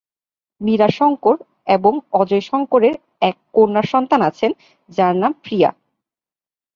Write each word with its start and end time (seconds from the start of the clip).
মীরা 0.61 0.89
শঙ্কর 0.89 1.35
এবং 1.67 1.93
অজয় 2.11 2.41
শঙ্করের 2.41 2.95
এক 3.21 3.35
কন্যাসন্তান 3.53 4.21
আছেন, 4.21 4.51
যাঁর 4.89 5.15
নাম 5.15 5.31
প্রিয়া। 5.43 5.69